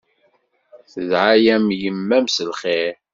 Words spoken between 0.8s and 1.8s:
Tedɛa-yam